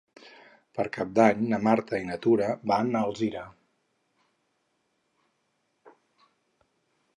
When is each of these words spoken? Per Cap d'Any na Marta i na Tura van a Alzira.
Per 0.77 0.85
Cap 0.95 1.11
d'Any 1.19 1.43
na 1.51 1.59
Marta 1.67 1.99
i 2.05 2.07
na 2.07 2.17
Tura 2.23 2.47
van 2.73 2.89
a 2.95 3.03
Alzira. 3.07 3.45